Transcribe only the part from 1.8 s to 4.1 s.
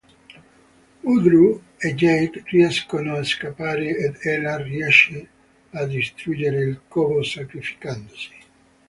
Jake riescono a scappare